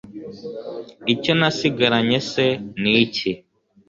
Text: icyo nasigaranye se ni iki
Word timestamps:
icyo 1.13 1.31
nasigaranye 1.39 2.17
se 2.31 2.45
ni 2.81 2.93
iki 3.03 3.31